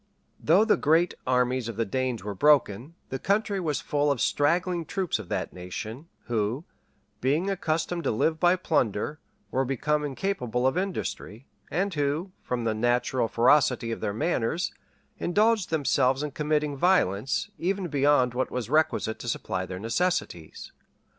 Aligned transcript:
Though 0.39 0.65
the 0.65 0.77
great 0.77 1.13
armies 1.27 1.67
of 1.67 1.75
the 1.75 1.85
Danes 1.85 2.23
were 2.23 2.33
broken, 2.33 2.95
the 3.09 3.19
country 3.19 3.59
was 3.59 3.79
full 3.81 4.11
of 4.11 4.19
straggling 4.19 4.83
troops 4.83 5.19
of 5.19 5.29
that 5.29 5.53
nation, 5.53 6.07
who, 6.25 6.65
being 7.19 7.51
accustomed 7.51 8.03
to 8.05 8.11
live 8.11 8.39
by 8.39 8.55
plunder, 8.55 9.19
were 9.51 9.63
become 9.63 10.03
incapable 10.03 10.65
of 10.65 10.75
industry; 10.75 11.45
and 11.69 11.93
who, 11.93 12.31
from 12.41 12.63
the 12.63 12.73
natural 12.73 13.27
ferocity 13.27 13.91
of 13.91 14.01
their 14.01 14.11
manners, 14.11 14.73
indulged 15.19 15.69
themselves 15.69 16.23
in 16.23 16.31
committing 16.31 16.75
violence, 16.75 17.51
even 17.59 17.87
beyond 17.87 18.33
what 18.33 18.49
was 18.49 18.71
requisite 18.71 19.19
to 19.19 19.29
supply 19.29 19.67
their 19.67 19.77
necessities. 19.79 20.71